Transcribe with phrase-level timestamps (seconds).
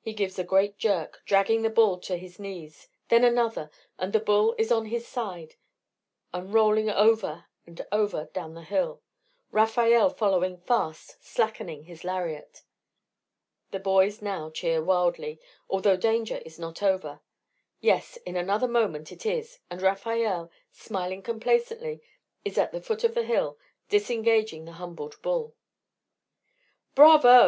[0.00, 4.20] He gives a great jerk, dragging the bull to his knees, then another, and the
[4.20, 5.56] bull is on his side
[6.32, 9.02] and rolling over and over down the hill,
[9.50, 12.62] Rafael following fast, slackening his lariat.
[13.72, 17.20] The boys now cheer wildly, although danger is not over
[17.80, 22.00] yes, in another moment it is, and Rafael, smiling complacently,
[22.44, 23.58] is at the foot of the hill,
[23.88, 25.56] disengaging the humbled bull.
[26.94, 27.44] "Bravo!"